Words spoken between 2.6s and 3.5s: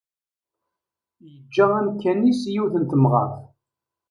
n temɣart.